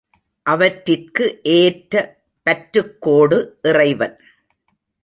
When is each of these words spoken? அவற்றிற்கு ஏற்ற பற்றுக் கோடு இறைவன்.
அவற்றிற்கு 0.45 1.39
ஏற்ற 1.43 2.17
பற்றுக் 2.43 3.01
கோடு 3.01 3.59
இறைவன். 3.61 4.19